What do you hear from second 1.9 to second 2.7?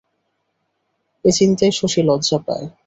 লজ্জা পায়।